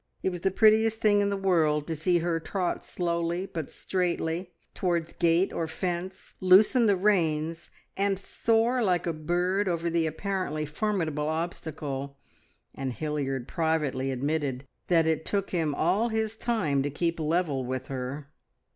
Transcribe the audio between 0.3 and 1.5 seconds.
was the prettiest thing in the